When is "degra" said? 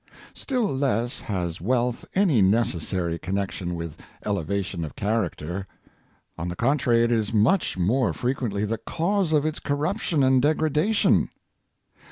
10.41-10.71